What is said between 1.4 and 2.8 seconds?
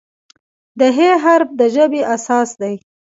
د ژبې اساس دی.